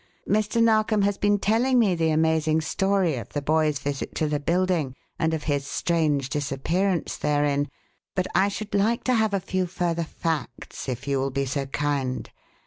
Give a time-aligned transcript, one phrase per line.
[0.27, 0.63] Mr.
[0.63, 4.95] Narkom has been telling me the amazing story of the boy's visit to the building
[5.19, 7.69] and of his strange disappearance therein,
[8.15, 11.67] but I should like to have a few further facts, if you will be so
[11.67, 12.31] kind.